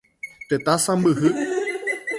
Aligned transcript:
Tetã 0.47 0.75
sãmbyhy. 0.85 1.29